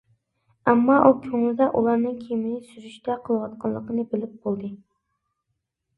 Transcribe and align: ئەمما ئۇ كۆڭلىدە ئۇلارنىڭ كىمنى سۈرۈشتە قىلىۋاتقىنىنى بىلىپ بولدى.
ئەمما 0.71 0.95
ئۇ 1.01 1.11
كۆڭلىدە 1.25 1.67
ئۇلارنىڭ 1.81 2.17
كىمنى 2.23 2.55
سۈرۈشتە 2.71 3.19
قىلىۋاتقىنىنى 3.29 4.09
بىلىپ 4.15 4.37
بولدى. 4.49 4.73